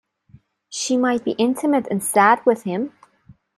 [0.69, 2.91] She might be intimate and sad with him.